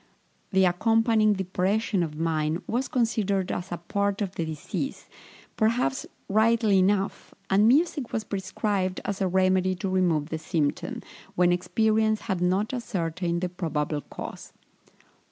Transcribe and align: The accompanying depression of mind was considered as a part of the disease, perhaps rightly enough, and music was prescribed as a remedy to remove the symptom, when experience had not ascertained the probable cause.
The 0.49 0.65
accompanying 0.65 1.33
depression 1.33 2.01
of 2.01 2.17
mind 2.17 2.63
was 2.65 2.87
considered 2.87 3.51
as 3.51 3.71
a 3.71 3.77
part 3.77 4.19
of 4.23 4.33
the 4.33 4.43
disease, 4.43 5.07
perhaps 5.55 6.07
rightly 6.27 6.79
enough, 6.79 7.35
and 7.51 7.67
music 7.67 8.11
was 8.11 8.23
prescribed 8.23 8.99
as 9.05 9.21
a 9.21 9.27
remedy 9.27 9.75
to 9.75 9.87
remove 9.89 10.29
the 10.29 10.39
symptom, 10.39 11.03
when 11.35 11.51
experience 11.51 12.21
had 12.21 12.41
not 12.41 12.73
ascertained 12.73 13.41
the 13.41 13.49
probable 13.49 14.01
cause. 14.01 14.53